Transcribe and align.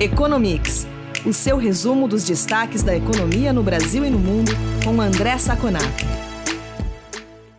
Economics, 0.00 0.86
o 1.26 1.32
seu 1.32 1.56
resumo 1.56 2.06
dos 2.06 2.22
destaques 2.22 2.84
da 2.84 2.96
economia 2.96 3.52
no 3.52 3.64
Brasil 3.64 4.04
e 4.04 4.10
no 4.10 4.18
mundo, 4.20 4.52
com 4.84 5.00
André 5.00 5.36
Saconato. 5.38 6.04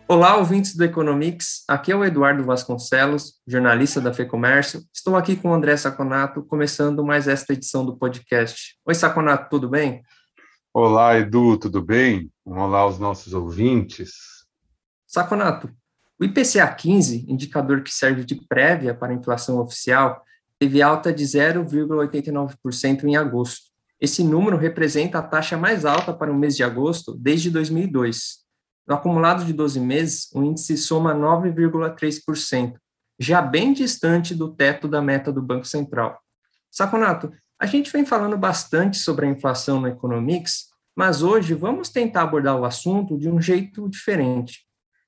Olá, 0.08 0.38
ouvintes 0.38 0.74
do 0.74 0.82
Economics. 0.82 1.62
Aqui 1.68 1.92
é 1.92 1.96
o 1.96 2.02
Eduardo 2.02 2.42
Vasconcelos, 2.42 3.34
jornalista 3.46 4.00
da 4.00 4.14
FEComércio. 4.14 4.82
Estou 4.90 5.16
aqui 5.16 5.36
com 5.36 5.50
o 5.50 5.52
André 5.52 5.76
Saconato, 5.76 6.42
começando 6.42 7.04
mais 7.04 7.28
esta 7.28 7.52
edição 7.52 7.84
do 7.84 7.98
podcast. 7.98 8.74
Oi, 8.86 8.94
Saconato, 8.94 9.50
tudo 9.50 9.68
bem? 9.68 10.02
Olá, 10.72 11.18
Edu, 11.18 11.58
tudo 11.58 11.82
bem? 11.82 12.32
Olá 12.42 12.78
aos 12.78 12.98
nossos 12.98 13.34
ouvintes. 13.34 14.12
Saconato, 15.06 15.70
o 16.18 16.24
IPCA 16.24 16.66
15, 16.68 17.26
indicador 17.28 17.82
que 17.82 17.92
serve 17.92 18.24
de 18.24 18.36
prévia 18.48 18.94
para 18.94 19.12
a 19.12 19.14
inflação 19.14 19.58
oficial, 19.58 20.24
teve 20.60 20.82
alta 20.82 21.10
de 21.10 21.24
0,89% 21.24 23.04
em 23.04 23.16
agosto. 23.16 23.70
Esse 23.98 24.22
número 24.22 24.58
representa 24.58 25.18
a 25.18 25.22
taxa 25.22 25.56
mais 25.56 25.86
alta 25.86 26.12
para 26.12 26.30
o 26.30 26.34
mês 26.34 26.54
de 26.54 26.62
agosto 26.62 27.14
desde 27.14 27.50
2002. 27.50 28.40
No 28.86 28.94
acumulado 28.94 29.42
de 29.44 29.54
12 29.54 29.80
meses, 29.80 30.30
o 30.34 30.42
índice 30.42 30.76
soma 30.76 31.14
9,3%, 31.14 32.74
já 33.18 33.40
bem 33.40 33.72
distante 33.72 34.34
do 34.34 34.54
teto 34.54 34.86
da 34.86 35.00
meta 35.00 35.32
do 35.32 35.40
Banco 35.40 35.66
Central. 35.66 36.20
Saconato, 36.70 37.32
a 37.58 37.64
gente 37.64 37.90
vem 37.90 38.04
falando 38.04 38.36
bastante 38.36 38.98
sobre 38.98 39.26
a 39.26 39.30
inflação 39.30 39.80
no 39.80 39.88
Economics, 39.88 40.68
mas 40.94 41.22
hoje 41.22 41.54
vamos 41.54 41.88
tentar 41.88 42.22
abordar 42.22 42.58
o 42.58 42.64
assunto 42.66 43.16
de 43.16 43.30
um 43.30 43.40
jeito 43.40 43.88
diferente. 43.88 44.66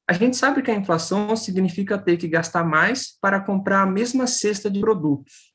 A 0.09 0.13
gente 0.13 0.37
sabe 0.37 0.63
que 0.63 0.71
a 0.71 0.75
inflação 0.75 1.35
significa 1.37 1.97
ter 1.97 2.17
que 2.17 2.27
gastar 2.27 2.65
mais 2.65 3.17
para 3.21 3.41
comprar 3.41 3.83
a 3.83 3.87
mesma 3.87 4.27
cesta 4.27 4.71
de 4.71 4.81
produtos. 4.81 5.53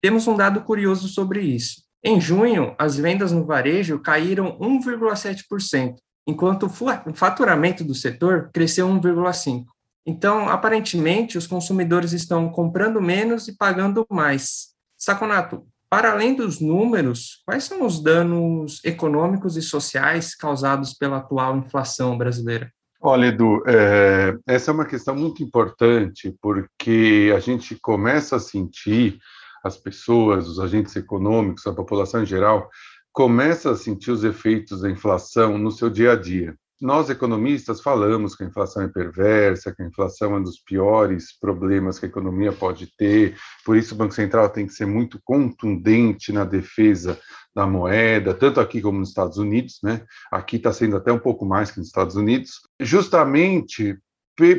Temos 0.00 0.26
um 0.26 0.36
dado 0.36 0.62
curioso 0.62 1.08
sobre 1.08 1.42
isso. 1.42 1.82
Em 2.02 2.20
junho, 2.20 2.74
as 2.78 2.96
vendas 2.96 3.30
no 3.30 3.44
varejo 3.44 4.00
caíram 4.00 4.58
1,7%, 4.58 5.94
enquanto 6.26 6.66
o 6.66 7.14
faturamento 7.14 7.84
do 7.84 7.94
setor 7.94 8.50
cresceu 8.52 8.88
1,5%. 8.88 9.64
Então, 10.04 10.48
aparentemente, 10.48 11.38
os 11.38 11.46
consumidores 11.46 12.12
estão 12.12 12.48
comprando 12.48 13.00
menos 13.00 13.46
e 13.46 13.56
pagando 13.56 14.04
mais. 14.10 14.70
Saconato, 14.98 15.64
para 15.88 16.10
além 16.10 16.34
dos 16.34 16.58
números, 16.58 17.42
quais 17.44 17.64
são 17.64 17.86
os 17.86 18.02
danos 18.02 18.80
econômicos 18.84 19.56
e 19.56 19.62
sociais 19.62 20.34
causados 20.34 20.94
pela 20.94 21.18
atual 21.18 21.56
inflação 21.56 22.18
brasileira? 22.18 22.72
Olha, 23.04 23.26
Edu, 23.26 23.64
é, 23.66 24.38
essa 24.46 24.70
é 24.70 24.74
uma 24.74 24.86
questão 24.86 25.16
muito 25.16 25.42
importante, 25.42 26.32
porque 26.40 27.32
a 27.34 27.40
gente 27.40 27.76
começa 27.82 28.36
a 28.36 28.38
sentir, 28.38 29.18
as 29.64 29.76
pessoas, 29.76 30.46
os 30.46 30.60
agentes 30.60 30.94
econômicos, 30.94 31.66
a 31.66 31.74
população 31.74 32.22
em 32.22 32.26
geral, 32.26 32.70
começa 33.12 33.72
a 33.72 33.76
sentir 33.76 34.12
os 34.12 34.22
efeitos 34.22 34.82
da 34.82 34.90
inflação 34.90 35.58
no 35.58 35.72
seu 35.72 35.90
dia 35.90 36.12
a 36.12 36.16
dia. 36.16 36.56
Nós, 36.82 37.08
economistas, 37.08 37.80
falamos 37.80 38.34
que 38.34 38.42
a 38.42 38.46
inflação 38.48 38.82
é 38.82 38.88
perversa, 38.88 39.72
que 39.72 39.84
a 39.84 39.86
inflação 39.86 40.34
é 40.34 40.38
um 40.38 40.42
dos 40.42 40.58
piores 40.58 41.38
problemas 41.38 41.96
que 41.96 42.06
a 42.06 42.08
economia 42.08 42.50
pode 42.50 42.88
ter, 42.96 43.36
por 43.64 43.76
isso 43.76 43.94
o 43.94 43.96
Banco 43.96 44.12
Central 44.12 44.50
tem 44.50 44.66
que 44.66 44.72
ser 44.72 44.84
muito 44.84 45.20
contundente 45.22 46.32
na 46.32 46.44
defesa 46.44 47.16
da 47.54 47.68
moeda, 47.68 48.34
tanto 48.34 48.58
aqui 48.58 48.80
como 48.80 48.98
nos 48.98 49.10
Estados 49.10 49.38
Unidos, 49.38 49.78
né? 49.80 50.04
Aqui 50.32 50.56
está 50.56 50.72
sendo 50.72 50.96
até 50.96 51.12
um 51.12 51.20
pouco 51.20 51.46
mais 51.46 51.70
que 51.70 51.78
nos 51.78 51.86
Estados 51.86 52.16
Unidos, 52.16 52.62
justamente 52.80 53.96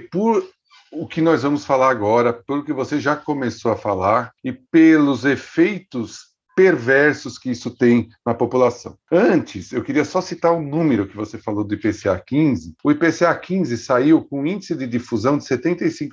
por 0.09 0.47
o 0.94 1.05
que 1.05 1.19
nós 1.19 1.44
vamos 1.44 1.66
falar 1.66 1.89
agora, 1.89 2.31
pelo 2.31 2.63
que 2.63 2.71
você 2.71 3.01
já 3.01 3.17
começou 3.17 3.69
a 3.69 3.75
falar 3.75 4.31
e 4.41 4.53
pelos 4.53 5.25
efeitos 5.25 6.33
perversos 6.56 7.38
que 7.38 7.50
isso 7.52 7.72
tem 7.72 8.09
na 8.26 8.34
população. 8.34 8.98
Antes, 9.12 9.72
eu 9.72 9.84
queria 9.84 10.06
só 10.06 10.22
citar 10.22 10.53
um 10.53 10.62
número 10.62 11.08
que 11.08 11.16
você 11.16 11.38
falou 11.38 11.64
do 11.64 11.74
IPCA 11.74 12.22
15. 12.25 12.75
O 12.84 12.91
IPCA 12.91 13.36
15 13.36 13.78
saiu 13.78 14.24
com 14.24 14.41
um 14.41 14.47
índice 14.47 14.75
de 14.75 14.88
difusão 14.88 15.38
de 15.38 15.46
75%. 15.46 16.09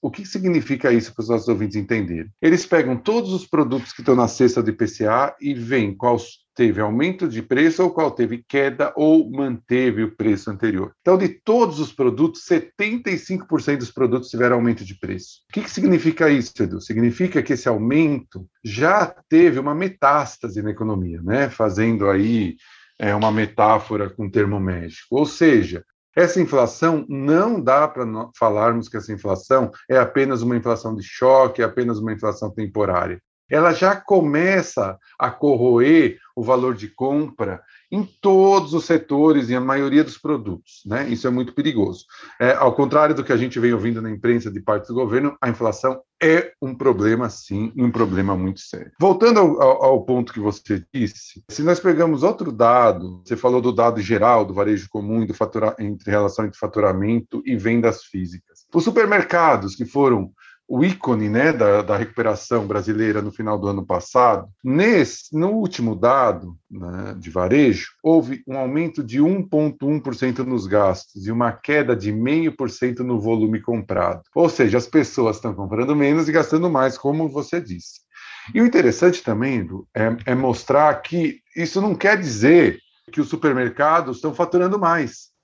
O 0.00 0.10
que 0.10 0.24
significa 0.24 0.92
isso 0.92 1.14
para 1.14 1.22
os 1.22 1.28
nossos 1.28 1.48
ouvintes 1.48 1.76
entenderem? 1.76 2.30
Eles 2.40 2.66
pegam 2.66 2.96
todos 2.96 3.32
os 3.32 3.46
produtos 3.46 3.92
que 3.92 4.00
estão 4.00 4.14
na 4.14 4.28
cesta 4.28 4.62
do 4.62 4.70
IPCA 4.70 5.34
e 5.40 5.54
veem 5.54 5.94
qual 5.94 6.18
teve 6.56 6.80
aumento 6.80 7.28
de 7.28 7.42
preço 7.42 7.82
ou 7.82 7.90
qual 7.90 8.10
teve 8.10 8.42
queda 8.48 8.92
ou 8.96 9.30
manteve 9.30 10.02
o 10.02 10.16
preço 10.16 10.50
anterior. 10.50 10.92
Então, 11.02 11.18
de 11.18 11.28
todos 11.28 11.78
os 11.78 11.92
produtos, 11.92 12.42
75% 12.48 13.76
dos 13.76 13.92
produtos 13.92 14.30
tiveram 14.30 14.56
aumento 14.56 14.82
de 14.82 14.98
preço. 14.98 15.42
O 15.50 15.52
que, 15.52 15.60
que 15.60 15.70
significa 15.70 16.30
isso, 16.30 16.52
Edu? 16.58 16.80
Significa 16.80 17.42
que 17.42 17.52
esse 17.52 17.68
aumento 17.68 18.48
já 18.64 19.14
teve 19.28 19.60
uma 19.60 19.74
metástase 19.74 20.62
na 20.62 20.70
economia, 20.70 21.20
né? 21.22 21.50
Fazendo 21.50 22.08
aí 22.08 22.56
é, 22.98 23.14
uma 23.14 23.30
metáfora 23.30 24.08
com 24.08 24.30
termo 24.30 24.58
médico. 24.58 25.16
Ou 25.16 25.26
seja, 25.26 25.84
essa 26.16 26.40
inflação 26.40 27.04
não 27.06 27.60
dá 27.60 27.86
para 27.86 28.06
falarmos 28.38 28.88
que 28.88 28.96
essa 28.96 29.12
inflação 29.12 29.70
é 29.90 29.98
apenas 29.98 30.40
uma 30.40 30.56
inflação 30.56 30.96
de 30.96 31.02
choque, 31.02 31.60
é 31.60 31.64
apenas 31.66 31.98
uma 31.98 32.14
inflação 32.14 32.50
temporária 32.50 33.20
ela 33.50 33.72
já 33.72 33.96
começa 33.96 34.98
a 35.18 35.30
corroer 35.30 36.18
o 36.34 36.42
valor 36.42 36.74
de 36.74 36.88
compra 36.88 37.62
em 37.90 38.04
todos 38.04 38.74
os 38.74 38.84
setores 38.84 39.48
e 39.48 39.54
a 39.54 39.60
maioria 39.60 40.04
dos 40.04 40.18
produtos. 40.18 40.82
Né? 40.84 41.08
Isso 41.08 41.26
é 41.26 41.30
muito 41.30 41.54
perigoso. 41.54 42.04
É, 42.38 42.52
ao 42.52 42.74
contrário 42.74 43.14
do 43.14 43.24
que 43.24 43.32
a 43.32 43.36
gente 43.36 43.58
vem 43.58 43.72
ouvindo 43.72 44.02
na 44.02 44.10
imprensa 44.10 44.50
de 44.50 44.60
parte 44.60 44.88
do 44.88 44.94
governo, 44.94 45.36
a 45.40 45.48
inflação 45.48 46.00
é 46.22 46.52
um 46.60 46.74
problema, 46.74 47.30
sim, 47.30 47.72
um 47.76 47.90
problema 47.90 48.36
muito 48.36 48.60
sério. 48.60 48.90
Voltando 49.00 49.38
ao, 49.38 49.84
ao, 49.84 50.04
ponto 50.04 50.32
que 50.32 50.40
você 50.40 50.84
disse, 50.92 51.42
se 51.48 51.62
nós 51.62 51.78
pegamos 51.78 52.22
outro 52.22 52.50
dado, 52.50 53.22
você 53.24 53.36
falou 53.36 53.60
do 53.60 53.72
dado 53.72 54.00
geral 54.00 54.44
do 54.44 54.54
varejo 54.54 54.88
comum 54.90 55.22
e 55.22 55.26
do 55.26 55.34
fatura, 55.34 55.74
entre 55.78 56.10
relação 56.10 56.44
entre 56.44 56.58
faturamento 56.58 57.42
e 57.44 57.56
vendas 57.56 58.04
físicas. 58.04 58.66
Os 58.74 58.84
supermercados 58.84 59.74
que 59.74 59.84
foram 59.84 60.32
o 60.68 60.84
ícone 60.84 61.28
né, 61.28 61.52
da, 61.52 61.82
da, 61.82 61.96
recuperação 61.96 62.66
brasileira 62.66 63.22
no 63.22 63.30
final 63.30 63.58
do 63.58 63.68
ano 63.68 63.86
passado, 63.86 64.48
nesse, 64.64 65.36
no 65.36 65.50
último 65.50 65.94
dado 65.94 66.56
né, 66.70 67.14
de 67.18 67.30
varejo, 67.30 67.90
houve 68.02 68.42
um 68.46 68.58
aumento 68.58 69.02
de 69.04 69.20
1,1% 69.20 70.38
nos 70.38 70.66
gastos 70.66 71.26
e 71.26 71.30
uma 71.30 71.52
queda 71.52 71.94
de 71.94 72.12
0,5% 72.12 72.98
no 73.00 73.20
volume 73.20 73.60
comprado. 73.60 74.22
Ou 74.34 74.48
seja, 74.48 74.78
as 74.78 74.86
pessoas 74.86 75.36
estão 75.36 75.54
comprando 75.54 75.94
menos 75.94 76.28
e 76.28 76.32
gastando 76.32 76.68
mais, 76.68 76.98
como 76.98 77.28
você 77.28 77.60
disse. 77.60 78.00
E 78.54 78.60
o 78.60 78.66
interessante 78.66 79.22
também, 79.22 79.58
Edu, 79.58 79.86
é, 79.94 80.16
é 80.26 80.34
mostrar 80.34 80.94
que 81.02 81.40
isso 81.56 81.80
não 81.80 81.94
quer 81.94 82.18
dizer 82.18 82.78
que 83.12 83.20
os 83.20 83.28
supermercados 83.28 84.16
estão 84.16 84.34
faturando 84.34 84.78
mais. 84.78 85.35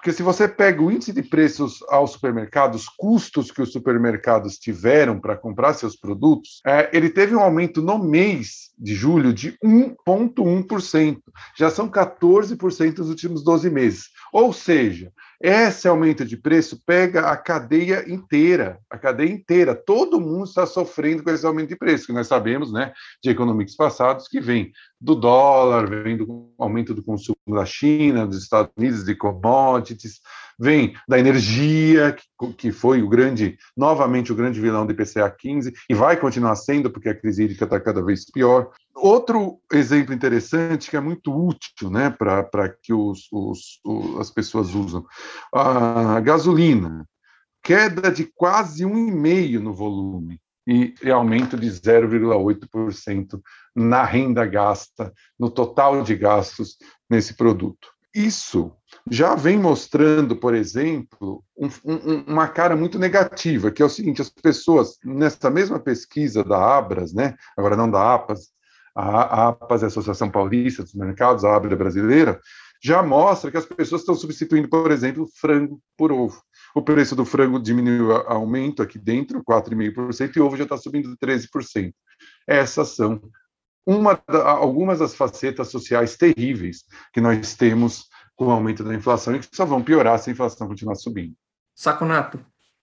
Porque 0.00 0.14
se 0.14 0.22
você 0.22 0.48
pega 0.48 0.82
o 0.82 0.90
índice 0.90 1.12
de 1.12 1.22
preços 1.22 1.84
aos 1.90 2.12
supermercados, 2.12 2.88
custos 2.88 3.50
que 3.50 3.60
os 3.60 3.70
supermercados 3.70 4.56
tiveram 4.56 5.20
para 5.20 5.36
comprar 5.36 5.74
seus 5.74 5.94
produtos, 5.94 6.62
é, 6.66 6.88
ele 6.90 7.10
teve 7.10 7.36
um 7.36 7.40
aumento 7.40 7.82
no 7.82 7.98
mês 7.98 8.70
de 8.78 8.94
julho 8.94 9.30
de 9.30 9.58
1,1%. 9.62 11.18
Já 11.54 11.68
são 11.68 11.86
14% 11.86 12.96
nos 12.96 13.10
últimos 13.10 13.44
12 13.44 13.68
meses. 13.68 14.04
Ou 14.32 14.54
seja, 14.54 15.12
esse 15.40 15.88
aumento 15.88 16.22
de 16.22 16.36
preço 16.36 16.82
pega 16.84 17.30
a 17.30 17.36
cadeia 17.36 18.04
inteira, 18.12 18.78
a 18.90 18.98
cadeia 18.98 19.32
inteira. 19.32 19.74
Todo 19.74 20.20
mundo 20.20 20.44
está 20.44 20.66
sofrendo 20.66 21.22
com 21.22 21.30
esse 21.30 21.46
aumento 21.46 21.70
de 21.70 21.76
preço, 21.76 22.06
que 22.06 22.12
nós 22.12 22.26
sabemos, 22.26 22.70
né, 22.70 22.92
de 23.22 23.30
econômicos 23.30 23.74
passados, 23.74 24.28
que 24.28 24.38
vem 24.38 24.70
do 25.00 25.14
dólar, 25.14 25.88
vem 25.88 26.14
do 26.14 26.52
aumento 26.58 26.92
do 26.92 27.02
consumo 27.02 27.36
da 27.48 27.64
China, 27.64 28.26
dos 28.26 28.42
Estados 28.42 28.70
Unidos, 28.76 29.02
de 29.02 29.14
commodities, 29.14 30.20
vem 30.60 30.94
da 31.08 31.18
energia, 31.18 32.14
que 32.58 32.70
foi 32.70 33.02
o 33.02 33.08
grande, 33.08 33.56
novamente 33.74 34.30
o 34.30 34.34
grande 34.34 34.60
vilão 34.60 34.84
do 34.84 34.92
IPCA 34.92 35.30
15, 35.30 35.72
e 35.88 35.94
vai 35.94 36.18
continuar 36.18 36.54
sendo, 36.56 36.90
porque 36.90 37.08
a 37.08 37.18
crise 37.18 37.44
hídrica 37.44 37.64
está 37.64 37.80
cada 37.80 38.04
vez 38.04 38.30
pior. 38.30 38.70
Outro 38.94 39.58
exemplo 39.72 40.12
interessante, 40.12 40.90
que 40.90 40.96
é 40.96 41.00
muito 41.00 41.34
útil 41.34 41.90
né, 41.90 42.10
para 42.10 42.68
que 42.82 42.92
os, 42.92 43.26
os, 43.32 43.80
os, 43.82 44.20
as 44.20 44.30
pessoas 44.30 44.74
usam, 44.74 45.06
a 45.54 46.20
gasolina, 46.20 47.06
queda 47.62 48.10
de 48.10 48.30
quase 48.36 48.84
1,5% 48.84 49.58
no 49.60 49.72
volume 49.72 50.38
e 50.66 50.94
aumento 51.10 51.56
de 51.56 51.68
0,8% 51.68 53.40
na 53.74 54.04
renda 54.04 54.44
gasta, 54.44 55.12
no 55.38 55.50
total 55.50 56.02
de 56.02 56.14
gastos 56.14 56.76
nesse 57.08 57.34
produto. 57.34 57.88
Isso 58.14 58.72
já 59.08 59.34
vem 59.34 59.58
mostrando, 59.58 60.36
por 60.36 60.52
exemplo, 60.52 61.44
um, 61.56 61.68
um, 61.84 62.24
uma 62.26 62.48
cara 62.48 62.74
muito 62.74 62.98
negativa, 62.98 63.70
que 63.70 63.82
é 63.82 63.84
o 63.84 63.90
seguinte: 63.90 64.20
as 64.20 64.28
pessoas, 64.28 64.98
nessa 65.04 65.48
mesma 65.48 65.78
pesquisa 65.78 66.42
da 66.42 66.76
Abras, 66.76 67.12
né, 67.12 67.36
agora 67.56 67.76
não 67.76 67.90
da 67.90 68.14
APAS, 68.14 68.48
a 68.94 69.48
APAS 69.48 69.82
é 69.82 69.84
a 69.84 69.88
Associação 69.88 70.30
Paulista 70.30 70.82
dos 70.82 70.94
Mercados, 70.94 71.44
a 71.44 71.54
Abra 71.54 71.76
brasileira, 71.76 72.40
já 72.82 73.02
mostra 73.02 73.50
que 73.50 73.56
as 73.56 73.66
pessoas 73.66 74.00
estão 74.00 74.14
substituindo, 74.14 74.68
por 74.68 74.90
exemplo, 74.90 75.28
frango 75.36 75.80
por 75.96 76.10
ovo. 76.10 76.42
O 76.74 76.82
preço 76.82 77.14
do 77.14 77.24
frango 77.24 77.60
diminuiu, 77.60 78.12
aumento 78.12 78.82
aqui 78.82 78.98
dentro, 78.98 79.44
4,5%, 79.44 80.36
e 80.36 80.40
ovo 80.40 80.56
já 80.56 80.64
está 80.64 80.76
subindo 80.76 81.16
13%. 81.16 81.92
Essas 82.46 82.88
são 82.96 83.20
uma, 83.86 84.20
algumas 84.28 84.98
das 84.98 85.14
facetas 85.14 85.68
sociais 85.68 86.16
terríveis 86.16 86.84
que 87.12 87.20
nós 87.20 87.54
temos 87.54 88.06
com 88.36 88.46
o 88.46 88.50
aumento 88.50 88.82
da 88.82 88.94
inflação 88.94 89.34
e 89.34 89.40
que 89.40 89.48
só 89.54 89.64
vão 89.64 89.82
piorar 89.82 90.18
se 90.18 90.30
a 90.30 90.32
inflação 90.32 90.66
continuar 90.66 90.94
subindo. 90.94 91.34
Saconato, 91.74 92.40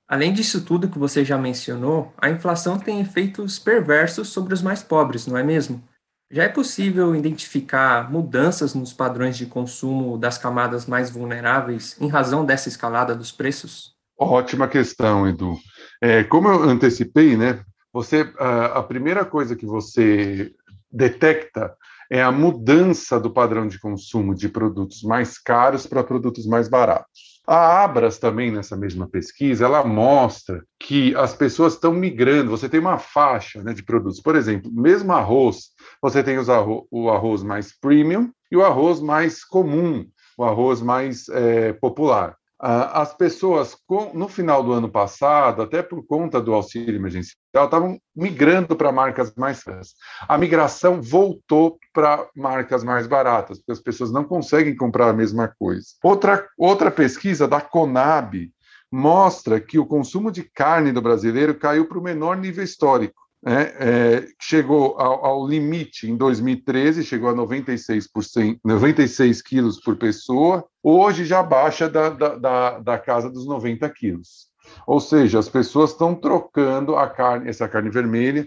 além 0.08 0.34
disso 0.34 0.64
tudo 0.64 0.90
que 0.90 1.00
você 1.00 1.26
já 1.26 1.38
mencionou, 1.38 2.14
a 2.18 2.30
inflação 2.30 2.78
tem 2.78 3.00
efeitos 3.00 3.58
perversos 3.58 4.30
sobre 4.30 4.54
os 4.54 4.62
mais 4.62 4.84
pobres, 4.84 5.26
não 5.28 5.38
é 5.38 5.44
mesmo? 5.44 5.84
Já 6.30 6.44
é 6.44 6.50
possível 6.50 7.16
identificar 7.16 8.12
mudanças 8.12 8.74
nos 8.76 8.92
padrões 8.92 9.38
de 9.38 9.46
consumo 9.46 10.18
das 10.18 10.38
camadas 10.38 10.86
mais 10.86 11.10
vulneráveis 11.10 11.96
em 12.02 12.08
razão 12.10 12.46
dessa 12.46 12.68
escalada 12.68 13.16
dos 13.16 13.32
preços? 13.32 13.96
Ótima 14.20 14.68
questão, 14.68 15.28
Edu. 15.28 15.58
É, 16.02 16.24
como 16.24 16.50
eu 16.50 16.64
antecipei, 16.64 17.38
né? 17.38 17.64
Você, 17.94 18.32
a, 18.38 18.80
a 18.80 18.84
primeira 18.84 19.24
coisa 19.24 19.56
que 19.56 19.66
você 19.66 20.54
detecta 20.92 21.76
é 22.10 22.22
a 22.22 22.32
mudança 22.32 23.20
do 23.20 23.30
padrão 23.30 23.68
de 23.68 23.80
consumo 23.80 24.34
de 24.34 24.48
produtos 24.48 25.04
mais 25.04 25.38
caros 25.38 25.86
para 25.86 26.04
produtos 26.04 26.46
mais 26.46 26.68
baratos. 26.68 27.38
A 27.46 27.84
Abras 27.84 28.18
também 28.18 28.52
nessa 28.52 28.76
mesma 28.76 29.08
pesquisa, 29.08 29.66
ela 29.66 29.84
mostra 29.84 30.64
que 30.78 31.16
as 31.16 31.34
pessoas 31.34 31.74
estão 31.74 31.94
migrando. 31.94 32.52
Você 32.52 32.68
tem 32.68 32.80
uma 32.80 32.98
faixa 32.98 33.64
né, 33.64 33.74
de 33.74 33.84
produtos, 33.84 34.20
por 34.20 34.36
exemplo, 34.36 34.70
mesmo 34.74 35.14
arroz, 35.14 35.70
você 36.02 36.22
tem 36.22 36.38
arroz, 36.38 36.84
o 36.92 37.10
arroz 37.10 37.44
mais 37.44 37.78
premium 37.78 38.30
e 38.52 38.58
o 38.58 38.66
arroz 38.66 39.00
mais 39.00 39.46
comum, 39.46 40.06
o 40.38 40.44
arroz 40.44 40.82
mais 40.82 41.30
é, 41.30 41.72
popular. 41.74 42.36
As 42.60 43.14
pessoas, 43.14 43.78
no 44.16 44.28
final 44.28 44.64
do 44.64 44.74
ano 44.74 44.90
passado, 44.90 45.62
até 45.62 45.84
por 45.84 46.04
conta 46.06 46.42
do 46.42 46.56
auxílio 46.56 46.96
emergencial, 46.96 47.38
estavam 47.54 48.00
migrando 48.16 48.76
para 48.76 48.92
marcas 48.92 49.32
mais 49.36 49.64
caras. 49.64 49.94
A 50.28 50.38
migração 50.40 51.00
voltou 51.00 51.78
para 51.94 52.28
marcas 52.36 52.84
mais 52.84 53.06
baratas, 53.06 53.60
porque 53.60 53.74
as 53.74 53.80
pessoas 53.80 54.12
não 54.12 54.24
conseguem 54.24 54.76
comprar 54.76 55.10
a 55.10 55.14
mesma 55.14 55.54
coisa. 55.60 55.86
Outra, 56.04 56.48
outra 56.58 56.90
pesquisa 56.90 57.48
da 57.48 57.62
Conab 57.62 58.52
mostra 58.92 59.60
que 59.60 59.78
o 59.78 59.86
consumo 59.86 60.32
de 60.32 60.44
carne 60.44 60.92
do 60.92 61.02
brasileiro 61.02 61.54
caiu 61.54 61.88
para 61.88 62.00
o 62.00 62.04
menor 62.04 62.38
nível 62.38 62.64
histórico 62.64 63.27
né, 63.48 63.72
é, 63.80 64.28
chegou 64.42 65.00
ao, 65.00 65.26
ao, 65.26 65.48
limite 65.48 66.12
em 66.12 66.18
2013, 66.18 67.06
chegou 67.06 67.30
a 67.30 67.34
96%, 67.34 68.60
96 68.62 69.42
quilos 69.42 69.80
por 69.80 69.96
pessoa, 69.96 70.66
hoje 70.84 71.24
já 71.24 71.42
baixa 71.42 71.90
da, 71.90 72.10
da, 72.10 72.36
da, 72.36 72.80
da 72.80 73.00
casa 73.00 73.30
dos 73.30 73.48
90 73.48 73.90
quilos. 73.92 74.50
Ou 74.86 75.00
seja, 75.00 75.40
as 75.40 75.48
pessoas 75.48 75.92
estão 75.92 76.14
trocando 76.14 76.98
a 76.98 77.08
carne, 77.08 77.50
essa 77.50 77.70
carne 77.70 77.90
vermelha 77.90 78.46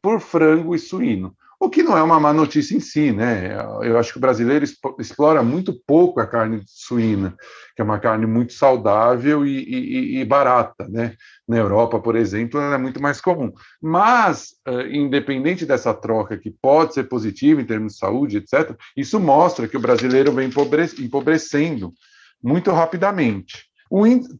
por 0.00 0.20
frango 0.20 0.76
e 0.76 0.78
suíno. 0.78 1.34
O 1.62 1.68
que 1.68 1.82
não 1.82 1.94
é 1.94 2.02
uma 2.02 2.18
má 2.18 2.32
notícia 2.32 2.74
em 2.74 2.80
si, 2.80 3.12
né? 3.12 3.54
Eu 3.82 3.98
acho 3.98 4.12
que 4.12 4.18
o 4.18 4.20
brasileiro 4.20 4.64
explora 4.98 5.42
muito 5.42 5.78
pouco 5.86 6.18
a 6.18 6.26
carne 6.26 6.62
suína, 6.66 7.36
que 7.76 7.82
é 7.82 7.84
uma 7.84 8.00
carne 8.00 8.24
muito 8.24 8.54
saudável 8.54 9.44
e, 9.44 9.58
e, 9.58 10.20
e 10.20 10.24
barata, 10.24 10.88
né? 10.88 11.14
Na 11.46 11.58
Europa, 11.58 12.00
por 12.00 12.16
exemplo, 12.16 12.58
ela 12.58 12.76
é 12.76 12.78
muito 12.78 13.02
mais 13.02 13.20
comum. 13.20 13.52
Mas, 13.80 14.54
eh, 14.66 14.96
independente 14.96 15.66
dessa 15.66 15.92
troca, 15.92 16.38
que 16.38 16.50
pode 16.50 16.94
ser 16.94 17.04
positiva 17.04 17.60
em 17.60 17.66
termos 17.66 17.92
de 17.92 17.98
saúde, 17.98 18.38
etc., 18.38 18.74
isso 18.96 19.20
mostra 19.20 19.68
que 19.68 19.76
o 19.76 19.80
brasileiro 19.80 20.32
vem 20.32 20.48
empobrecendo 20.98 21.92
muito 22.42 22.70
rapidamente. 22.70 23.69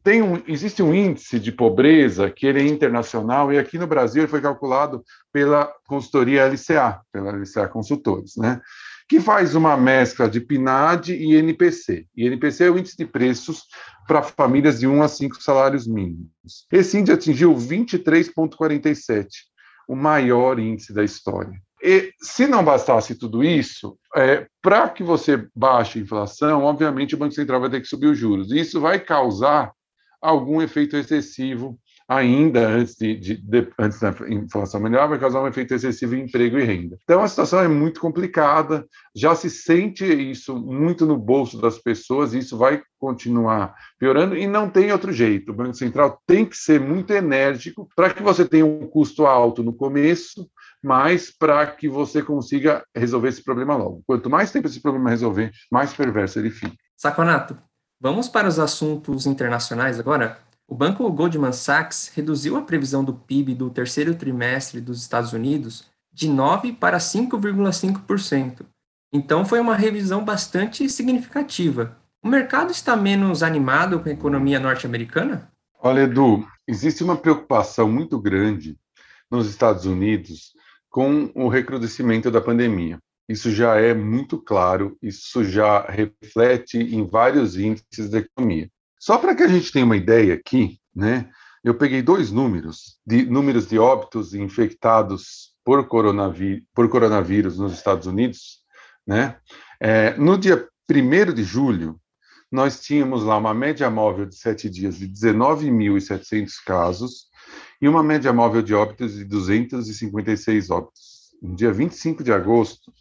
Tem 0.05 0.23
um, 0.23 0.41
existe 0.47 0.81
um 0.81 0.94
índice 0.94 1.41
de 1.41 1.50
pobreza 1.50 2.31
que 2.31 2.47
ele 2.47 2.61
é 2.61 2.67
internacional 2.67 3.52
e 3.52 3.58
aqui 3.58 3.79
no 3.79 3.87
Brasil 3.87 4.23
ele 4.23 4.31
foi 4.31 4.41
calculado 4.41 5.02
pela 5.32 5.67
consultoria 5.88 6.47
LCA, 6.47 7.00
pela 7.12 7.32
LCA 7.32 7.69
Consultores, 7.69 8.37
né? 8.37 8.61
que 9.08 9.19
faz 9.19 9.56
uma 9.56 9.76
mescla 9.76 10.31
de 10.31 10.41
PNAD 10.41 11.12
e 11.12 11.35
NPC. 11.35 12.06
E 12.17 12.26
NPC 12.26 12.67
é 12.67 12.70
o 12.70 12.79
índice 12.79 12.97
de 12.97 13.05
preços 13.05 13.64
para 14.06 14.23
famílias 14.23 14.79
de 14.79 14.87
1 14.87 15.02
a 15.02 15.08
5 15.08 15.43
salários 15.43 15.85
mínimos. 15.85 16.64
Esse 16.70 16.97
índice 16.97 17.14
atingiu 17.14 17.52
23,47, 17.52 19.26
o 19.88 19.97
maior 19.97 20.61
índice 20.61 20.93
da 20.93 21.02
história. 21.02 21.61
E 21.82 22.12
se 22.21 22.47
não 22.47 22.65
bastasse 22.65 23.15
tudo 23.15 23.43
isso, 23.43 23.97
é, 24.15 24.47
para 24.61 24.88
que 24.88 25.03
você 25.03 25.47
baixe 25.55 25.99
a 25.99 26.03
inflação, 26.03 26.65
obviamente 26.65 27.15
o 27.15 27.19
Banco 27.19 27.35
Central 27.35 27.61
vai 27.61 27.71
ter 27.71 27.81
que 27.81 27.88
subir 27.88 28.09
os 28.09 28.19
juros. 28.19 28.50
E 28.50 28.61
isso 28.61 28.81
vai 28.81 28.99
causar 29.00 29.73
algum 30.21 30.61
efeito 30.61 30.97
excessivo 30.97 31.79
ainda 32.11 32.67
antes, 32.67 32.97
de, 32.97 33.15
de, 33.15 33.37
de, 33.37 33.69
antes 33.79 34.00
da 34.00 34.12
inflação 34.29 34.81
melhor, 34.81 35.09
vai 35.09 35.17
causar 35.17 35.41
um 35.41 35.47
efeito 35.47 35.73
excessivo 35.73 36.17
em 36.17 36.25
emprego 36.25 36.59
e 36.59 36.65
renda. 36.65 36.99
Então, 37.05 37.23
a 37.23 37.29
situação 37.29 37.61
é 37.61 37.69
muito 37.69 38.00
complicada, 38.00 38.85
já 39.15 39.33
se 39.37 39.49
sente 39.49 40.05
isso 40.05 40.56
muito 40.56 41.06
no 41.06 41.17
bolso 41.17 41.61
das 41.61 41.79
pessoas, 41.79 42.35
e 42.35 42.38
isso 42.38 42.59
vai 42.59 42.83
continuar 42.99 43.73
piorando, 43.97 44.37
e 44.37 44.44
não 44.44 44.69
tem 44.69 44.91
outro 44.91 45.12
jeito. 45.12 45.53
O 45.53 45.55
Banco 45.55 45.75
Central 45.75 46.21
tem 46.26 46.44
que 46.44 46.56
ser 46.56 46.81
muito 46.81 47.12
enérgico 47.12 47.88
para 47.94 48.12
que 48.12 48.25
você 48.25 48.44
tenha 48.44 48.67
um 48.67 48.88
custo 48.88 49.25
alto 49.25 49.62
no 49.62 49.73
começo, 49.73 50.50
mas 50.82 51.31
para 51.31 51.67
que 51.67 51.88
você 51.88 52.23
consiga 52.23 52.82
resolver 52.94 53.29
esse 53.29 53.43
problema 53.43 53.77
logo. 53.77 54.03
Quanto 54.06 54.31
mais 54.31 54.50
tempo 54.50 54.67
esse 54.67 54.81
problema 54.81 55.11
resolver, 55.11 55.53
mais 55.71 55.93
perverso 55.93 56.38
ele 56.38 56.50
fica. 56.50 56.75
Saconato, 56.97 57.56
vamos 58.00 58.29
para 58.29 58.49
os 58.49 58.59
assuntos 58.59 59.27
internacionais 59.27 59.99
agora? 59.99 60.38
O 60.67 60.75
banco 60.75 61.11
Goldman 61.11 61.53
Sachs 61.53 62.12
reduziu 62.15 62.56
a 62.56 62.62
previsão 62.62 63.03
do 63.03 63.12
PIB 63.12 63.55
do 63.55 63.71
terceiro 63.71 64.15
trimestre 64.15 64.81
dos 64.81 65.00
Estados 65.03 65.32
Unidos 65.32 65.91
de 66.12 66.29
9 66.29 66.73
para 66.73 66.99
5,5%. 66.99 68.65
Então 69.12 69.44
foi 69.44 69.59
uma 69.59 69.75
revisão 69.75 70.25
bastante 70.25 70.88
significativa. 70.88 71.97
O 72.23 72.29
mercado 72.29 72.71
está 72.71 72.94
menos 72.94 73.43
animado 73.43 73.99
com 73.99 74.09
a 74.09 74.12
economia 74.12 74.61
norte-americana? 74.61 75.50
Olha, 75.83 76.03
Edu, 76.03 76.47
existe 76.69 77.03
uma 77.03 77.17
preocupação 77.17 77.91
muito 77.91 78.21
grande 78.21 78.79
nos 79.31 79.49
Estados 79.49 79.87
Unidos 79.87 80.53
com 80.90 81.31
o 81.34 81.48
recrudescimento 81.48 82.31
da 82.31 82.40
pandemia. 82.40 82.98
Isso 83.28 83.50
já 83.52 83.76
é 83.76 83.94
muito 83.94 84.42
claro, 84.42 84.98
isso 85.00 85.44
já 85.44 85.82
reflete 85.82 86.78
em 86.78 87.06
vários 87.06 87.56
índices 87.56 88.10
da 88.10 88.19
economia. 88.19 88.69
Só 88.98 89.16
para 89.16 89.34
que 89.34 89.44
a 89.44 89.48
gente 89.48 89.70
tenha 89.70 89.84
uma 89.84 89.96
ideia 89.96 90.34
aqui, 90.34 90.78
né? 90.94 91.31
Eu 91.62 91.75
peguei 91.75 92.02
dois 92.02 92.32
números, 92.32 92.98
de 93.06 93.25
números 93.25 93.69
de 93.69 93.78
óbitos 93.78 94.35
infectados 94.35 95.54
por 95.64 95.87
coronavírus, 95.87 96.64
por 96.75 96.88
coronavírus 96.88 97.56
nos 97.59 97.73
Estados 97.73 98.06
Unidos, 98.06 98.61
né? 99.06 99.37
É, 99.78 100.16
no 100.16 100.37
dia 100.37 100.68
1 100.90 101.32
de 101.32 101.44
julho, 101.44 102.00
nós 102.50 102.80
tínhamos 102.80 103.23
lá 103.23 103.37
uma 103.37 103.54
média 103.54 103.88
móvel 103.88 104.26
de 104.26 104.35
sete 104.35 104.68
dias 104.68 104.99
de 104.99 105.06
19.700 105.06 106.50
casos 106.66 107.30
e 107.80 107.88
uma 107.88 108.02
média 108.02 108.32
móvel 108.32 108.62
de 108.62 108.75
óbitos 108.75 109.14
de 109.14 109.25
256 109.25 110.70
óbitos. 110.70 111.30
No 111.42 111.56
dia 111.56 111.72
25 111.72 112.22
de 112.22 112.32
agosto, 112.32 112.92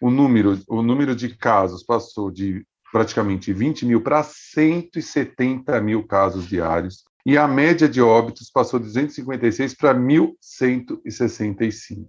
o 0.00 0.10
número, 0.10 0.58
o 0.68 0.82
número 0.82 1.14
de 1.14 1.36
casos 1.36 1.82
passou 1.82 2.30
de 2.30 2.66
praticamente 2.90 3.52
20 3.52 3.86
mil 3.86 4.00
para 4.00 4.22
170 4.22 5.80
mil 5.80 6.06
casos 6.06 6.46
diários, 6.46 7.04
e 7.26 7.36
a 7.36 7.48
média 7.48 7.88
de 7.88 8.00
óbitos 8.00 8.50
passou 8.50 8.78
de 8.78 8.86
256 8.86 9.74
para 9.74 9.94
1.165. 9.94 12.06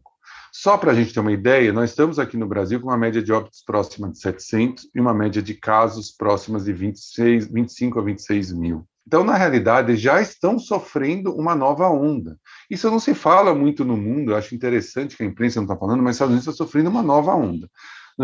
Só 0.52 0.78
para 0.78 0.92
a 0.92 0.94
gente 0.94 1.14
ter 1.14 1.20
uma 1.20 1.32
ideia, 1.32 1.74
nós 1.74 1.90
estamos 1.90 2.20
aqui 2.20 2.38
no 2.38 2.48
Brasil 2.48 2.80
com 2.80 2.88
uma 2.88 2.98
média 2.98 3.22
de 3.22 3.32
óbitos 3.32 3.64
próxima 3.66 4.12
de 4.12 4.20
700 4.20 4.90
e 4.94 5.02
uma 5.02 5.14
média 5.14 5.42
de 5.42 5.54
casos 5.54 6.12
próximas 6.12 6.66
de 6.66 6.74
26, 6.74 7.48
25 7.48 8.00
a 8.00 8.04
26 8.04 8.54
mil. 8.54 8.88
Então, 9.08 9.24
na 9.24 9.36
realidade, 9.36 9.96
já 9.96 10.20
estão 10.20 10.58
sofrendo 10.58 11.36
uma 11.36 11.54
nova 11.54 11.88
onda. 11.90 12.40
Isso 12.70 12.90
não 12.90 13.00
se 13.00 13.14
fala 13.14 13.54
muito 13.54 13.86
no 13.86 13.96
mundo, 13.96 14.32
eu 14.32 14.36
acho 14.36 14.56
interessante 14.56 15.16
que 15.16 15.24
a 15.24 15.26
imprensa 15.26 15.60
não 15.60 15.66
está 15.66 15.78
falando, 15.78 16.02
mas 16.02 16.12
os 16.12 16.16
Estados 16.16 16.34
Unidos 16.34 16.48
está 16.48 16.64
sofrendo 16.64 16.90
uma 16.90 17.04
nova 17.04 17.36
onda. 17.36 17.70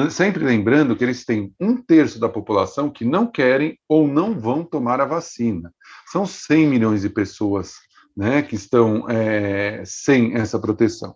Sempre 0.09 0.43
lembrando 0.43 0.95
que 0.95 1.03
eles 1.03 1.25
têm 1.25 1.53
um 1.59 1.75
terço 1.75 2.17
da 2.17 2.29
população 2.29 2.89
que 2.89 3.03
não 3.03 3.27
querem 3.27 3.77
ou 3.87 4.07
não 4.07 4.39
vão 4.39 4.63
tomar 4.63 5.01
a 5.01 5.05
vacina. 5.05 5.71
São 6.11 6.25
100 6.25 6.67
milhões 6.67 7.01
de 7.01 7.09
pessoas 7.09 7.73
né, 8.15 8.41
que 8.41 8.55
estão 8.55 9.09
é, 9.09 9.83
sem 9.85 10.33
essa 10.33 10.57
proteção. 10.59 11.15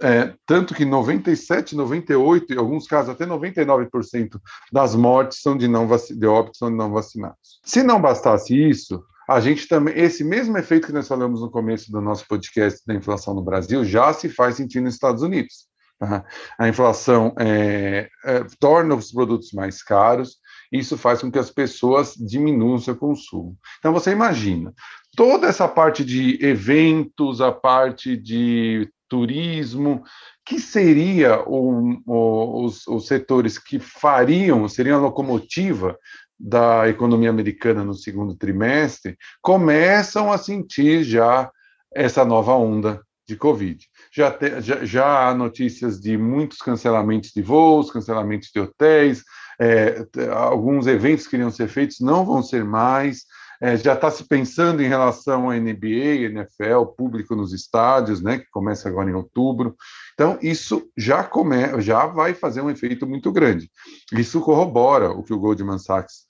É, 0.00 0.34
tanto 0.46 0.74
que 0.74 0.84
97, 0.84 1.74
98, 1.74 2.52
em 2.52 2.58
alguns 2.58 2.86
casos 2.86 3.10
até 3.10 3.26
99% 3.26 4.40
das 4.72 4.94
mortes 4.94 5.40
são 5.40 5.56
de 5.56 5.68
não 5.68 5.86
de 5.86 6.26
óbitos 6.26 6.58
são 6.58 6.70
de 6.70 6.76
não 6.76 6.92
vacinados. 6.92 7.60
Se 7.64 7.82
não 7.82 8.00
bastasse 8.00 8.54
isso, 8.54 9.02
a 9.28 9.40
gente 9.40 9.68
também 9.68 9.98
esse 9.98 10.24
mesmo 10.24 10.56
efeito 10.58 10.86
que 10.86 10.92
nós 10.92 11.08
falamos 11.08 11.40
no 11.40 11.50
começo 11.50 11.90
do 11.90 12.00
nosso 12.00 12.26
podcast 12.26 12.80
da 12.86 12.94
inflação 12.94 13.34
no 13.34 13.42
Brasil 13.42 13.84
já 13.84 14.12
se 14.12 14.28
faz 14.28 14.56
sentir 14.56 14.80
nos 14.80 14.94
Estados 14.94 15.22
Unidos. 15.22 15.66
Tá? 15.98 16.24
A 16.58 16.68
inflação 16.68 17.34
é, 17.38 18.08
é, 18.24 18.44
torna 18.58 18.94
os 18.94 19.12
produtos 19.12 19.52
mais 19.52 19.82
caros 19.82 20.42
isso 20.72 20.96
faz 20.96 21.20
com 21.20 21.30
que 21.30 21.38
as 21.38 21.50
pessoas 21.50 22.14
diminuam 22.14 22.78
seu 22.78 22.96
consumo. 22.96 23.58
Então, 23.78 23.92
você 23.92 24.10
imagina, 24.10 24.72
toda 25.14 25.46
essa 25.46 25.68
parte 25.68 26.02
de 26.02 26.42
eventos, 26.42 27.42
a 27.42 27.52
parte 27.52 28.16
de 28.16 28.90
turismo, 29.12 30.02
que 30.42 30.58
seria 30.58 31.42
o, 31.46 32.00
o, 32.06 32.64
os, 32.64 32.86
os 32.86 33.06
setores 33.06 33.58
que 33.58 33.78
fariam, 33.78 34.66
seriam 34.66 34.98
a 34.98 35.02
locomotiva 35.02 35.98
da 36.40 36.88
economia 36.88 37.28
americana 37.28 37.84
no 37.84 37.92
segundo 37.92 38.34
trimestre, 38.34 39.18
começam 39.42 40.32
a 40.32 40.38
sentir 40.38 41.04
já 41.04 41.50
essa 41.94 42.24
nova 42.24 42.54
onda 42.54 43.02
de 43.28 43.36
Covid. 43.36 43.86
Já, 44.10 44.30
te, 44.30 44.62
já, 44.62 44.82
já, 44.82 45.28
há 45.28 45.34
notícias 45.34 46.00
de 46.00 46.16
muitos 46.16 46.58
cancelamentos 46.58 47.32
de 47.36 47.42
voos, 47.42 47.90
cancelamentos 47.90 48.48
de 48.50 48.60
hotéis, 48.60 49.22
é, 49.60 50.06
alguns 50.32 50.86
eventos 50.86 51.26
que 51.26 51.36
iriam 51.36 51.50
ser 51.50 51.68
feitos 51.68 52.00
não 52.00 52.24
vão 52.24 52.42
ser 52.42 52.64
mais, 52.64 53.26
é, 53.62 53.76
já 53.76 53.94
está 53.94 54.10
se 54.10 54.24
pensando 54.24 54.82
em 54.82 54.88
relação 54.88 55.48
à 55.48 55.54
NBA, 55.54 56.26
NFL, 56.26 56.84
público 56.96 57.36
nos 57.36 57.52
estádios, 57.52 58.20
né, 58.20 58.38
que 58.38 58.50
começa 58.50 58.88
agora 58.88 59.08
em 59.08 59.14
outubro. 59.14 59.76
Então, 60.14 60.36
isso 60.42 60.90
já, 60.96 61.22
come, 61.22 61.80
já 61.80 62.04
vai 62.06 62.34
fazer 62.34 62.60
um 62.60 62.68
efeito 62.68 63.06
muito 63.06 63.30
grande. 63.30 63.70
Isso 64.12 64.40
corrobora 64.40 65.12
o 65.12 65.22
que 65.22 65.32
o 65.32 65.38
Goldman 65.38 65.78
Sachs, 65.78 66.26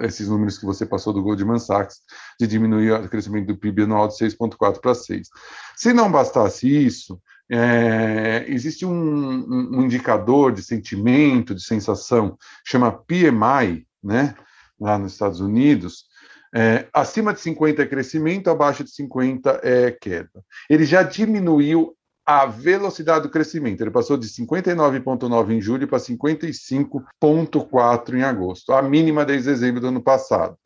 esses 0.00 0.26
números 0.26 0.56
que 0.56 0.64
você 0.64 0.86
passou 0.86 1.12
do 1.12 1.22
Goldman 1.22 1.58
Sachs, 1.58 1.98
de 2.40 2.46
diminuir 2.46 2.92
o 2.92 3.08
crescimento 3.10 3.48
do 3.48 3.58
PIB 3.58 3.82
anual 3.82 4.08
de 4.08 4.14
6,4 4.14 4.80
para 4.80 4.94
6. 4.94 5.28
Se 5.76 5.92
não 5.92 6.10
bastasse 6.10 6.66
isso, 6.66 7.20
é, 7.52 8.46
existe 8.48 8.86
um, 8.86 9.76
um, 9.76 9.82
indicador 9.82 10.50
de 10.50 10.62
sentimento, 10.62 11.54
de 11.54 11.62
sensação, 11.62 12.38
chama 12.66 12.90
PMI, 12.90 13.86
né, 14.02 14.34
lá 14.80 14.96
nos 14.96 15.12
Estados 15.12 15.40
Unidos, 15.40 16.08
é, 16.54 16.86
acima 16.92 17.32
de 17.32 17.40
50 17.40 17.82
é 17.82 17.86
crescimento, 17.86 18.50
abaixo 18.50 18.84
de 18.84 18.90
50 18.90 19.60
é 19.62 19.90
queda. 19.92 20.44
Ele 20.68 20.84
já 20.84 21.02
diminuiu 21.02 21.96
a 22.26 22.44
velocidade 22.46 23.22
do 23.22 23.30
crescimento. 23.30 23.80
Ele 23.80 23.90
passou 23.90 24.16
de 24.16 24.28
59,9 24.28 25.50
em 25.50 25.60
julho 25.60 25.88
para 25.88 25.98
55,4 25.98 28.14
em 28.14 28.22
agosto, 28.22 28.72
a 28.72 28.80
mínima 28.82 29.24
desde 29.24 29.50
dezembro 29.50 29.80
do 29.80 29.88
ano 29.88 30.00
passado. 30.02 30.56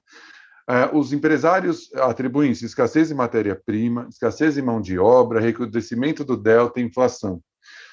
É, 0.69 0.91
os 0.95 1.13
empresários 1.13 1.91
atribuem 1.95 2.51
escassez 2.51 3.09
de 3.09 3.15
matéria-prima, 3.15 4.07
escassez 4.09 4.55
de 4.55 4.63
mão 4.63 4.81
de 4.81 4.99
obra, 4.99 5.41
recrudescimento 5.41 6.25
do 6.25 6.39
delta 6.39 6.81
e 6.81 6.85
inflação. 6.85 7.43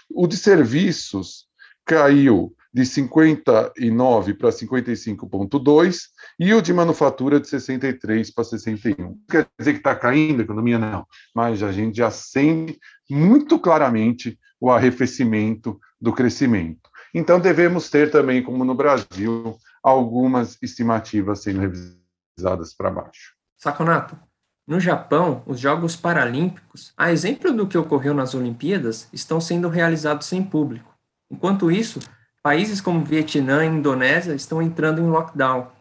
O 0.10 0.25
de 0.25 0.38
serviços 0.38 1.48
caiu 1.86 2.55
de 2.73 2.85
59 2.85 4.33
para 4.35 4.49
55,2 4.49 5.97
e 6.39 6.53
o 6.53 6.61
de 6.61 6.73
manufatura 6.73 7.39
de 7.39 7.47
63 7.47 8.31
para 8.33 8.43
61. 8.43 9.17
Quer 9.29 9.47
dizer 9.59 9.73
que 9.73 9.79
está 9.79 9.95
caindo 9.95 10.39
a 10.39 10.43
economia? 10.43 10.79
Não, 10.79 11.05
mas 11.35 11.61
a 11.61 11.71
gente 11.71 11.97
já 11.97 12.09
sente 12.09 12.79
muito 13.09 13.59
claramente 13.59 14.39
o 14.59 14.71
arrefecimento 14.71 15.79
do 15.99 16.13
crescimento. 16.13 16.89
Então, 17.13 17.39
devemos 17.39 17.89
ter 17.89 18.09
também, 18.09 18.41
como 18.41 18.63
no 18.63 18.73
Brasil, 18.73 19.57
algumas 19.83 20.57
estimativas 20.61 21.43
sendo 21.43 21.59
revisadas 21.59 22.73
para 22.73 22.89
baixo. 22.89 23.33
Saconato, 23.57 24.17
no 24.65 24.79
Japão, 24.79 25.43
os 25.45 25.59
Jogos 25.59 25.95
Paralímpicos, 25.97 26.93
a 26.95 27.11
exemplo 27.11 27.51
do 27.51 27.67
que 27.67 27.77
ocorreu 27.77 28.13
nas 28.13 28.33
Olimpíadas, 28.33 29.09
estão 29.11 29.41
sendo 29.41 29.67
realizados 29.67 30.27
sem 30.27 30.41
público. 30.41 30.95
Enquanto 31.29 31.69
isso, 31.69 31.99
Países 32.43 32.81
como 32.81 33.05
Vietnã 33.05 33.63
e 33.63 33.67
Indonésia 33.67 34.33
estão 34.33 34.62
entrando 34.62 35.00
em 35.00 35.07
lockdown. 35.07 35.71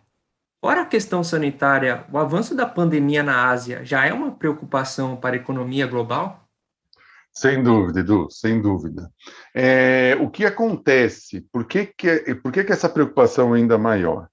Fora 0.61 0.83
a 0.83 0.87
questão 0.87 1.25
sanitária, 1.25 2.05
o 2.13 2.19
avanço 2.19 2.55
da 2.55 2.67
pandemia 2.67 3.23
na 3.23 3.49
Ásia 3.49 3.83
já 3.83 4.05
é 4.05 4.13
uma 4.13 4.33
preocupação 4.33 5.17
para 5.17 5.37
a 5.37 5.39
economia 5.39 5.87
global? 5.87 6.47
Sem 7.33 7.63
dúvida, 7.63 8.01
Edu, 8.01 8.29
sem 8.31 8.61
dúvida. 8.61 9.11
É, 9.55 10.19
o 10.21 10.29
que 10.29 10.45
acontece? 10.45 11.41
Por 11.51 11.65
que, 11.65 11.87
que, 11.87 12.35
por 12.35 12.53
que, 12.53 12.63
que 12.63 12.73
essa 12.73 12.91
preocupação 12.91 13.55
é 13.55 13.59
ainda 13.59 13.79
maior? 13.79 14.29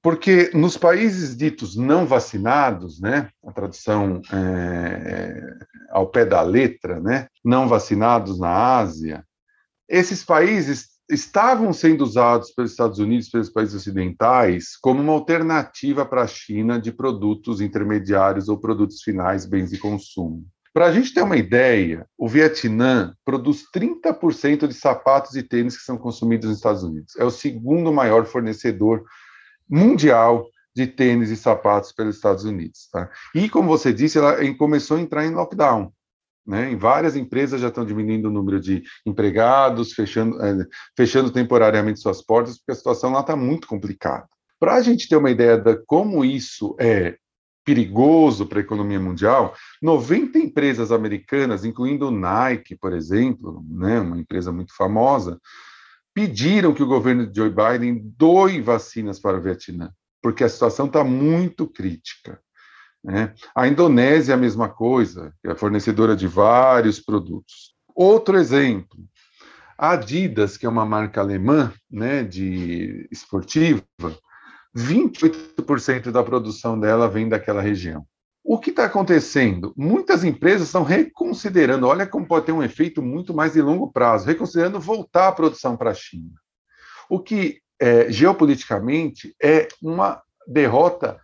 Porque 0.00 0.50
nos 0.54 0.78
países 0.78 1.36
ditos 1.36 1.76
não 1.76 2.06
vacinados, 2.06 2.98
né, 2.98 3.28
a 3.46 3.52
tradução 3.52 4.22
é, 4.32 5.42
ao 5.90 6.06
pé 6.06 6.24
da 6.24 6.40
letra, 6.40 6.98
né, 6.98 7.28
não 7.44 7.68
vacinados 7.68 8.38
na 8.38 8.78
Ásia, 8.78 9.22
esses 9.86 10.24
países 10.24 10.95
estavam 11.08 11.72
sendo 11.72 12.02
usados 12.02 12.50
pelos 12.50 12.72
Estados 12.72 12.98
Unidos, 12.98 13.28
pelos 13.28 13.50
países 13.50 13.74
ocidentais, 13.74 14.76
como 14.80 15.00
uma 15.00 15.12
alternativa 15.12 16.04
para 16.04 16.22
a 16.22 16.26
China 16.26 16.80
de 16.80 16.92
produtos 16.92 17.60
intermediários 17.60 18.48
ou 18.48 18.58
produtos 18.58 19.02
finais, 19.02 19.46
bens 19.46 19.70
de 19.70 19.78
consumo. 19.78 20.44
Para 20.76 20.86
a 20.86 20.92
gente 20.92 21.14
ter 21.14 21.22
uma 21.22 21.38
ideia, 21.38 22.06
o 22.18 22.28
Vietnã 22.28 23.14
produz 23.24 23.64
30% 23.74 24.66
de 24.66 24.74
sapatos 24.74 25.34
e 25.34 25.42
tênis 25.42 25.76
que 25.76 25.84
são 25.84 25.96
consumidos 25.96 26.48
nos 26.48 26.58
Estados 26.58 26.82
Unidos. 26.82 27.16
É 27.16 27.24
o 27.24 27.30
segundo 27.30 27.90
maior 27.90 28.26
fornecedor 28.26 29.02
mundial 29.68 30.46
de 30.74 30.86
tênis 30.86 31.30
e 31.30 31.36
sapatos 31.36 31.92
pelos 31.92 32.16
Estados 32.16 32.44
Unidos. 32.44 32.90
Tá? 32.92 33.10
E, 33.34 33.48
como 33.48 33.68
você 33.68 33.90
disse, 33.90 34.18
ela 34.18 34.36
começou 34.56 34.98
a 34.98 35.00
entrar 35.00 35.24
em 35.24 35.30
lockdown. 35.30 35.90
Né? 36.46 36.70
Em 36.70 36.76
várias 36.76 37.16
empresas 37.16 37.60
já 37.60 37.68
estão 37.68 37.84
diminuindo 37.84 38.28
o 38.28 38.32
número 38.32 38.60
de 38.60 38.82
empregados, 39.04 39.92
fechando, 39.92 40.40
é, 40.42 40.66
fechando 40.96 41.30
temporariamente 41.30 42.00
suas 42.00 42.22
portas, 42.22 42.58
porque 42.58 42.72
a 42.72 42.76
situação 42.76 43.10
lá 43.12 43.20
está 43.20 43.34
muito 43.34 43.66
complicada. 43.66 44.28
Para 44.58 44.74
a 44.74 44.80
gente 44.80 45.08
ter 45.08 45.16
uma 45.16 45.30
ideia 45.30 45.58
de 45.58 45.76
como 45.86 46.24
isso 46.24 46.76
é 46.78 47.16
perigoso 47.64 48.46
para 48.46 48.60
a 48.60 48.62
economia 48.62 49.00
mundial, 49.00 49.52
90 49.82 50.38
empresas 50.38 50.92
americanas, 50.92 51.64
incluindo 51.64 52.12
Nike, 52.12 52.76
por 52.76 52.92
exemplo, 52.92 53.64
né, 53.68 53.98
uma 53.98 54.18
empresa 54.18 54.52
muito 54.52 54.72
famosa, 54.74 55.40
pediram 56.14 56.72
que 56.72 56.82
o 56.82 56.86
governo 56.86 57.26
de 57.26 57.36
Joe 57.36 57.50
Biden 57.50 58.00
doe 58.16 58.62
vacinas 58.62 59.18
para 59.18 59.36
o 59.36 59.42
Vietnã, 59.42 59.90
porque 60.22 60.44
a 60.44 60.48
situação 60.48 60.86
está 60.86 61.02
muito 61.02 61.66
crítica. 61.66 62.40
Né? 63.06 63.32
A 63.54 63.68
Indonésia 63.68 64.32
é 64.32 64.34
a 64.34 64.38
mesma 64.38 64.68
coisa, 64.68 65.32
é 65.44 65.54
fornecedora 65.54 66.16
de 66.16 66.26
vários 66.26 66.98
produtos. 66.98 67.72
Outro 67.94 68.36
exemplo, 68.36 68.98
a 69.78 69.92
Adidas, 69.92 70.56
que 70.56 70.66
é 70.66 70.68
uma 70.68 70.84
marca 70.84 71.20
alemã 71.20 71.72
né, 71.88 72.24
de 72.24 73.06
esportiva, 73.12 73.84
28% 74.76 76.10
da 76.10 76.24
produção 76.24 76.78
dela 76.78 77.08
vem 77.08 77.28
daquela 77.28 77.62
região. 77.62 78.04
O 78.42 78.58
que 78.58 78.70
está 78.70 78.86
acontecendo? 78.86 79.72
Muitas 79.76 80.24
empresas 80.24 80.66
estão 80.66 80.82
reconsiderando, 80.82 81.86
olha 81.86 82.08
como 82.08 82.26
pode 82.26 82.46
ter 82.46 82.52
um 82.52 82.62
efeito 82.62 83.00
muito 83.00 83.32
mais 83.32 83.52
de 83.52 83.62
longo 83.62 83.92
prazo, 83.92 84.26
reconsiderando 84.26 84.80
voltar 84.80 85.28
a 85.28 85.32
produção 85.32 85.76
para 85.76 85.90
a 85.90 85.94
China. 85.94 86.34
O 87.08 87.20
que, 87.20 87.60
é, 87.80 88.10
geopoliticamente, 88.10 89.32
é 89.40 89.68
uma 89.80 90.20
derrota 90.46 91.20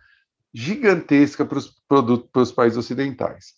gigantesca 0.53 1.45
para 1.45 1.57
os 1.57 1.73
para 1.87 2.41
os 2.41 2.51
países 2.51 2.77
ocidentais. 2.77 3.53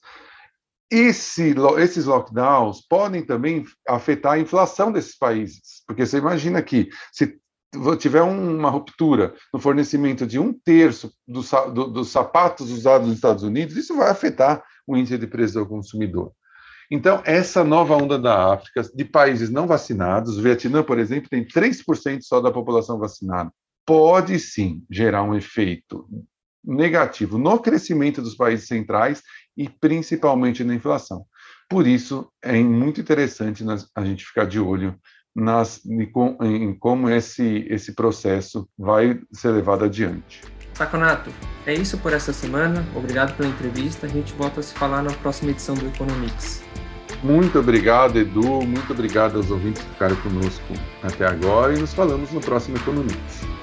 Esse, 0.92 1.56
esses 1.80 2.06
lockdowns 2.06 2.86
podem 2.88 3.26
também 3.26 3.66
afetar 3.88 4.34
a 4.34 4.40
inflação 4.40 4.92
desses 4.92 5.18
países, 5.18 5.82
porque 5.88 6.06
você 6.06 6.18
imagina 6.18 6.62
que 6.62 6.90
se 7.12 7.40
tiver 7.98 8.22
uma 8.22 8.70
ruptura 8.70 9.34
no 9.54 9.60
fornecimento 9.60 10.26
de 10.26 10.40
um 10.40 10.54
terço 10.54 11.12
dos, 11.28 11.50
do, 11.74 11.88
dos 11.88 12.10
sapatos 12.10 12.72
usados 12.72 13.08
nos 13.08 13.18
Estados 13.18 13.44
Unidos, 13.44 13.76
isso 13.76 13.98
vai 13.98 14.10
afetar 14.10 14.64
o 14.88 14.96
índice 14.96 15.18
de 15.18 15.28
preço 15.28 15.56
do 15.56 15.66
consumidor. 15.66 16.32
Então, 16.90 17.22
essa 17.26 17.64
nova 17.64 17.96
onda 17.96 18.20
da 18.20 18.54
África, 18.54 18.84
de 18.84 19.04
países 19.04 19.50
não 19.50 19.66
vacinados, 19.66 20.38
o 20.38 20.42
Vietnã, 20.42 20.84
por 20.84 21.00
exemplo, 21.00 21.30
tem 21.30 21.44
3% 21.44 22.20
só 22.22 22.40
da 22.40 22.52
população 22.52 23.00
vacinada, 23.00 23.52
pode 23.86 24.40
sim 24.40 24.84
gerar 24.90 25.24
um 25.24 25.36
efeito 25.36 26.08
negativo 26.66 27.38
no 27.38 27.60
crescimento 27.60 28.22
dos 28.22 28.36
países 28.36 28.68
centrais 28.68 29.22
e 29.56 29.70
principalmente 29.70 30.64
na 30.64 30.76
inflação. 30.76 31.26
Por 31.70 31.88
isso, 31.88 32.30
é 32.44 32.54
muito 32.62 33.02
interessante 33.02 33.64
a 33.96 34.06
gente 34.06 34.26
ficar 34.26 34.46
de 34.46 34.60
olho 34.60 34.96
nas, 35.36 35.82
em 35.86 36.74
como 36.80 37.10
esse, 37.10 37.66
esse 37.70 37.94
processo 37.94 38.70
vai 38.78 39.20
ser 39.34 39.50
levado 39.50 39.84
adiante. 39.84 40.42
Saconato, 40.74 41.30
é 41.66 41.74
isso 41.74 41.98
por 41.98 42.14
essa 42.14 42.32
semana. 42.32 42.86
Obrigado 42.96 43.36
pela 43.36 43.50
entrevista. 43.50 44.06
A 44.06 44.10
gente 44.10 44.34
volta 44.34 44.60
a 44.60 44.64
se 44.64 44.74
falar 44.74 45.02
na 45.02 45.12
próxima 45.12 45.52
edição 45.52 45.76
do 45.76 45.88
Economics. 45.88 46.64
Muito 47.24 47.60
obrigado, 47.60 48.20
Edu. 48.20 48.62
Muito 48.62 48.92
obrigado 48.92 49.38
aos 49.38 49.50
ouvintes 49.50 49.82
que 49.82 49.90
ficaram 49.90 50.16
conosco 50.18 50.74
até 51.02 51.26
agora 51.26 51.74
e 51.74 51.80
nos 51.80 51.94
falamos 51.94 52.32
no 52.32 52.42
próximo 52.42 52.78
Economics. 52.78 53.55